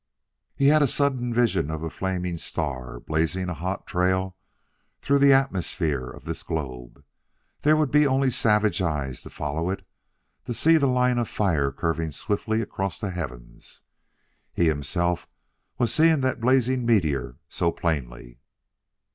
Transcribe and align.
He 0.55 0.69
has 0.69 0.81
a 0.81 0.87
sudden 0.87 1.31
vision 1.31 1.69
of 1.69 1.83
a 1.83 1.89
flaming 1.91 2.39
star 2.39 2.99
blazing 2.99 3.49
a 3.49 3.53
hot 3.53 3.85
trail 3.85 4.35
through 4.99 5.19
the 5.19 5.31
atmosphere 5.31 6.09
of 6.09 6.23
this 6.25 6.41
globe; 6.41 7.05
there 7.61 7.75
would 7.77 7.91
be 7.91 8.07
only 8.07 8.31
savage 8.31 8.81
eyes 8.81 9.21
to 9.21 9.29
follow 9.29 9.69
it 9.69 9.85
to 10.45 10.55
see 10.55 10.77
the 10.77 10.87
line 10.87 11.19
of 11.19 11.29
fire 11.29 11.71
curving 11.71 12.09
swiftly 12.09 12.63
across 12.63 12.99
the 12.99 13.11
heavens.... 13.11 13.83
He, 14.51 14.65
himself, 14.65 15.27
was 15.77 15.93
seeing 15.93 16.21
that 16.21 16.41
blazing 16.41 16.83
meteor 16.83 17.37
so 17.47 17.71
plainly.... 17.71 18.39